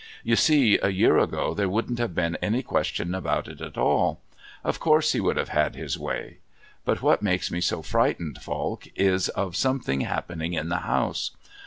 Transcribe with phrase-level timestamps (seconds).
[0.23, 4.19] You see, a year ago there wouldn't have been any question about it at all.
[4.63, 6.39] Of course he would have had his way.
[6.85, 11.35] But what makes me so frightened, Falk, is of something happening in the house.